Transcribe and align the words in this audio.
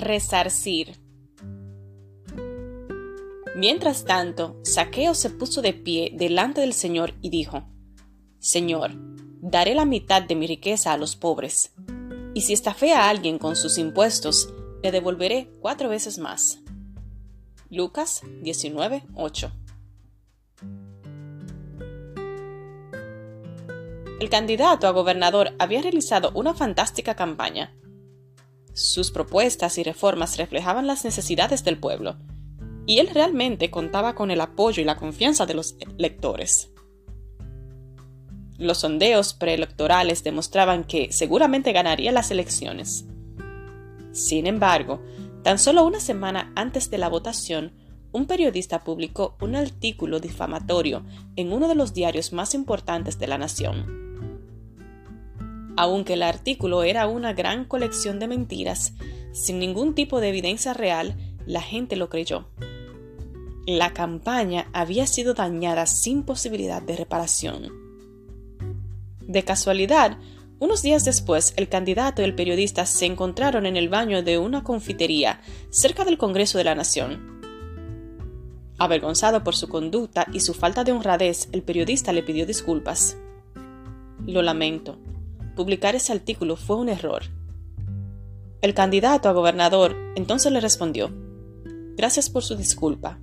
resarcir. 0.00 0.98
Mientras 3.56 4.04
tanto, 4.04 4.56
Saqueo 4.62 5.14
se 5.14 5.30
puso 5.30 5.62
de 5.62 5.72
pie 5.72 6.12
delante 6.14 6.60
del 6.60 6.72
Señor 6.72 7.14
y 7.22 7.30
dijo, 7.30 7.64
Señor, 8.38 8.92
daré 9.40 9.74
la 9.74 9.84
mitad 9.84 10.22
de 10.22 10.36
mi 10.36 10.46
riqueza 10.46 10.92
a 10.92 10.96
los 10.96 11.16
pobres, 11.16 11.72
y 12.34 12.42
si 12.42 12.52
estafé 12.52 12.92
a 12.92 13.08
alguien 13.08 13.38
con 13.38 13.56
sus 13.56 13.78
impuestos, 13.78 14.52
le 14.82 14.92
devolveré 14.92 15.50
cuatro 15.60 15.88
veces 15.88 16.18
más. 16.18 16.60
Lucas 17.70 18.22
19:8 18.42 19.50
El 24.20 24.30
candidato 24.30 24.88
a 24.88 24.90
gobernador 24.90 25.54
había 25.58 25.80
realizado 25.80 26.32
una 26.34 26.52
fantástica 26.52 27.14
campaña. 27.14 27.72
Sus 28.78 29.10
propuestas 29.10 29.76
y 29.78 29.82
reformas 29.82 30.36
reflejaban 30.36 30.86
las 30.86 31.04
necesidades 31.04 31.64
del 31.64 31.80
pueblo, 31.80 32.14
y 32.86 33.00
él 33.00 33.08
realmente 33.12 33.72
contaba 33.72 34.14
con 34.14 34.30
el 34.30 34.40
apoyo 34.40 34.80
y 34.80 34.84
la 34.84 34.94
confianza 34.94 35.46
de 35.46 35.54
los 35.54 35.74
electores. 35.80 36.70
Los 38.56 38.78
sondeos 38.78 39.34
preelectorales 39.34 40.22
demostraban 40.22 40.84
que 40.84 41.10
seguramente 41.10 41.72
ganaría 41.72 42.12
las 42.12 42.30
elecciones. 42.30 43.04
Sin 44.12 44.46
embargo, 44.46 45.02
tan 45.42 45.58
solo 45.58 45.84
una 45.84 45.98
semana 45.98 46.52
antes 46.54 46.88
de 46.88 46.98
la 46.98 47.08
votación, 47.08 47.72
un 48.12 48.26
periodista 48.26 48.84
publicó 48.84 49.36
un 49.40 49.56
artículo 49.56 50.20
difamatorio 50.20 51.04
en 51.34 51.52
uno 51.52 51.66
de 51.66 51.74
los 51.74 51.94
diarios 51.94 52.32
más 52.32 52.54
importantes 52.54 53.18
de 53.18 53.26
la 53.26 53.38
nación. 53.38 54.07
Aunque 55.78 56.14
el 56.14 56.24
artículo 56.24 56.82
era 56.82 57.06
una 57.06 57.34
gran 57.34 57.64
colección 57.64 58.18
de 58.18 58.26
mentiras, 58.26 58.94
sin 59.30 59.60
ningún 59.60 59.94
tipo 59.94 60.20
de 60.20 60.30
evidencia 60.30 60.74
real, 60.74 61.16
la 61.46 61.62
gente 61.62 61.94
lo 61.94 62.08
creyó. 62.08 62.48
La 63.64 63.92
campaña 63.92 64.66
había 64.72 65.06
sido 65.06 65.34
dañada 65.34 65.86
sin 65.86 66.24
posibilidad 66.24 66.82
de 66.82 66.96
reparación. 66.96 67.68
De 69.20 69.44
casualidad, 69.44 70.18
unos 70.58 70.82
días 70.82 71.04
después, 71.04 71.54
el 71.56 71.68
candidato 71.68 72.22
y 72.22 72.24
el 72.24 72.34
periodista 72.34 72.84
se 72.84 73.06
encontraron 73.06 73.64
en 73.64 73.76
el 73.76 73.88
baño 73.88 74.24
de 74.24 74.36
una 74.36 74.64
confitería 74.64 75.40
cerca 75.70 76.04
del 76.04 76.18
Congreso 76.18 76.58
de 76.58 76.64
la 76.64 76.74
Nación. 76.74 77.40
Avergonzado 78.78 79.44
por 79.44 79.54
su 79.54 79.68
conducta 79.68 80.26
y 80.32 80.40
su 80.40 80.54
falta 80.54 80.82
de 80.82 80.90
honradez, 80.90 81.48
el 81.52 81.62
periodista 81.62 82.12
le 82.12 82.24
pidió 82.24 82.46
disculpas. 82.46 83.16
Lo 84.26 84.42
lamento. 84.42 84.98
Publicar 85.58 85.94
ese 85.94 86.12
artículo 86.12 86.56
fue 86.56 86.76
un 86.76 86.88
error. 86.88 87.24
El 88.62 88.72
candidato 88.72 89.28
a 89.28 89.32
gobernador 89.32 89.94
entonces 90.16 90.50
le 90.50 90.60
respondió, 90.60 91.10
Gracias 91.96 92.30
por 92.30 92.42
su 92.44 92.56
disculpa 92.56 93.18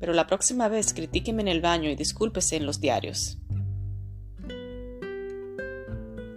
pero 0.00 0.14
la 0.14 0.26
próxima 0.26 0.68
vez 0.68 0.94
critíqueme 0.94 1.42
en 1.42 1.48
el 1.48 1.60
baño 1.60 1.90
y 1.90 1.94
discúlpese 1.94 2.56
en 2.56 2.66
los 2.66 2.80
diarios. 2.80 3.38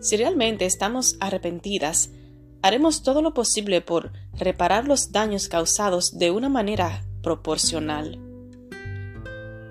Si 0.02 0.17
realmente 0.17 0.66
estamos 0.66 1.16
arrepentidas, 1.22 2.12
haremos 2.62 3.03
todo 3.03 3.22
lo 3.22 3.34
posible 3.34 3.80
por 3.80 4.12
reparar 4.34 4.86
los 4.86 5.14
daños 5.14 5.47
causados 5.47 6.20
de 6.20 6.30
una 6.30 6.50
manera 6.50 7.06
proporcional. 7.23 8.20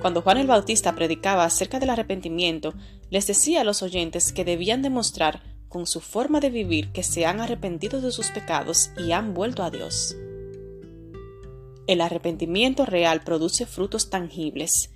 Cuando 0.00 0.22
Juan 0.22 0.38
el 0.38 0.46
Bautista 0.46 0.94
predicaba 0.94 1.44
acerca 1.44 1.78
del 1.78 1.90
arrepentimiento, 1.90 2.72
les 3.10 3.26
decía 3.26 3.60
a 3.60 3.64
los 3.64 3.82
oyentes 3.82 4.32
que 4.32 4.44
debían 4.44 4.80
demostrar 4.80 5.42
con 5.72 5.86
su 5.86 6.00
forma 6.00 6.38
de 6.38 6.50
vivir 6.50 6.92
que 6.92 7.02
se 7.02 7.24
han 7.24 7.40
arrepentido 7.40 8.02
de 8.02 8.12
sus 8.12 8.28
pecados 8.28 8.90
y 8.98 9.12
han 9.12 9.32
vuelto 9.32 9.62
a 9.62 9.70
Dios. 9.70 10.14
El 11.86 12.02
arrepentimiento 12.02 12.84
real 12.84 13.22
produce 13.24 13.64
frutos 13.64 14.10
tangibles. 14.10 14.90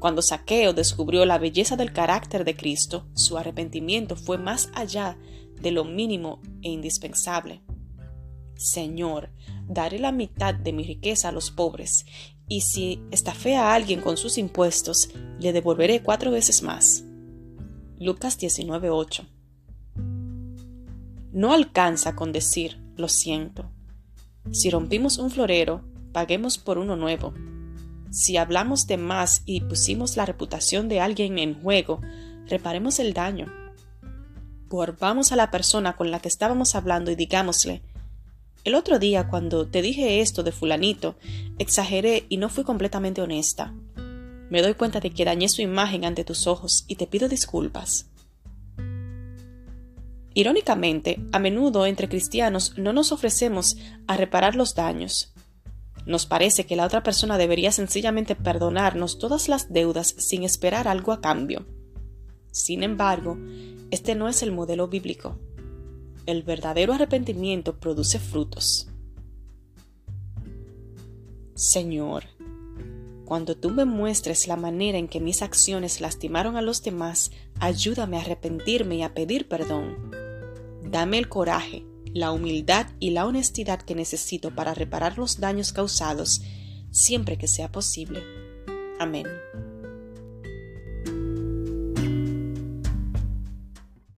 Cuando 0.00 0.22
Saqueo 0.22 0.72
descubrió 0.72 1.24
la 1.26 1.38
belleza 1.38 1.76
del 1.76 1.92
carácter 1.92 2.44
de 2.44 2.56
Cristo, 2.56 3.06
su 3.14 3.38
arrepentimiento 3.38 4.16
fue 4.16 4.36
más 4.36 4.68
allá 4.74 5.16
de 5.60 5.70
lo 5.70 5.84
mínimo 5.84 6.40
e 6.60 6.70
indispensable. 6.70 7.62
Señor, 8.56 9.30
daré 9.68 10.00
la 10.00 10.10
mitad 10.10 10.54
de 10.54 10.72
mi 10.72 10.82
riqueza 10.82 11.28
a 11.28 11.32
los 11.32 11.52
pobres, 11.52 12.04
y 12.48 12.62
si 12.62 13.00
estafé 13.12 13.54
a 13.54 13.74
alguien 13.74 14.00
con 14.00 14.16
sus 14.16 14.38
impuestos, 14.38 15.08
le 15.38 15.52
devolveré 15.52 16.02
cuatro 16.02 16.32
veces 16.32 16.64
más. 16.64 17.04
Lucas 17.98 18.38
19:8 18.40 19.35
No 21.36 21.52
alcanza 21.52 22.16
con 22.16 22.32
decir, 22.32 22.80
lo 22.96 23.10
siento. 23.10 23.70
Si 24.52 24.70
rompimos 24.70 25.18
un 25.18 25.30
florero, 25.30 25.84
paguemos 26.12 26.56
por 26.56 26.78
uno 26.78 26.96
nuevo. 26.96 27.34
Si 28.10 28.38
hablamos 28.38 28.86
de 28.86 28.96
más 28.96 29.42
y 29.44 29.60
pusimos 29.60 30.16
la 30.16 30.24
reputación 30.24 30.88
de 30.88 31.00
alguien 31.00 31.38
en 31.38 31.60
juego, 31.60 32.00
reparemos 32.46 33.00
el 33.00 33.12
daño. 33.12 33.52
Volvamos 34.70 35.30
a 35.30 35.36
la 35.36 35.50
persona 35.50 35.94
con 35.94 36.10
la 36.10 36.20
que 36.20 36.28
estábamos 36.28 36.74
hablando 36.74 37.10
y 37.10 37.16
digámosle, 37.16 37.82
el 38.64 38.74
otro 38.74 38.98
día 38.98 39.28
cuando 39.28 39.66
te 39.68 39.82
dije 39.82 40.22
esto 40.22 40.42
de 40.42 40.52
fulanito, 40.52 41.16
exageré 41.58 42.24
y 42.30 42.38
no 42.38 42.48
fui 42.48 42.64
completamente 42.64 43.20
honesta. 43.20 43.74
Me 44.48 44.62
doy 44.62 44.72
cuenta 44.72 45.00
de 45.00 45.10
que 45.10 45.26
dañé 45.26 45.50
su 45.50 45.60
imagen 45.60 46.06
ante 46.06 46.24
tus 46.24 46.46
ojos 46.46 46.86
y 46.88 46.94
te 46.94 47.06
pido 47.06 47.28
disculpas. 47.28 48.06
Irónicamente, 50.38 51.18
a 51.32 51.38
menudo 51.38 51.86
entre 51.86 52.10
cristianos 52.10 52.74
no 52.76 52.92
nos 52.92 53.10
ofrecemos 53.10 53.78
a 54.06 54.18
reparar 54.18 54.54
los 54.54 54.74
daños, 54.74 55.32
nos 56.04 56.26
parece 56.26 56.66
que 56.66 56.76
la 56.76 56.84
otra 56.84 57.02
persona 57.02 57.38
debería 57.38 57.72
sencillamente 57.72 58.36
perdonarnos 58.36 59.18
todas 59.18 59.48
las 59.48 59.72
deudas 59.72 60.14
sin 60.18 60.44
esperar 60.44 60.88
algo 60.88 61.12
a 61.12 61.22
cambio. 61.22 61.66
Sin 62.52 62.82
embargo, 62.82 63.38
este 63.90 64.14
no 64.14 64.28
es 64.28 64.42
el 64.42 64.52
modelo 64.52 64.88
bíblico. 64.88 65.38
El 66.26 66.42
verdadero 66.42 66.92
arrepentimiento 66.92 67.80
produce 67.80 68.18
frutos. 68.18 68.88
Señor, 71.54 72.24
cuando 73.24 73.56
tú 73.56 73.70
me 73.70 73.86
muestres 73.86 74.48
la 74.48 74.56
manera 74.56 74.98
en 74.98 75.08
que 75.08 75.20
mis 75.20 75.40
acciones 75.40 76.02
lastimaron 76.02 76.56
a 76.56 76.62
los 76.62 76.82
demás, 76.82 77.32
ayúdame 77.58 78.18
a 78.18 78.20
arrepentirme 78.20 78.96
y 78.96 79.02
a 79.02 79.14
pedir 79.14 79.48
perdón. 79.48 80.25
Dame 80.90 81.18
el 81.18 81.28
coraje 81.28 81.84
la 82.16 82.32
humildad 82.32 82.86
y 82.98 83.10
la 83.10 83.26
honestidad 83.26 83.82
que 83.82 83.94
necesito 83.94 84.54
para 84.54 84.72
reparar 84.72 85.18
los 85.18 85.38
daños 85.38 85.72
causados 85.72 86.40
siempre 86.90 87.36
que 87.36 87.46
sea 87.46 87.70
posible. 87.70 88.22
Amén. 88.98 89.26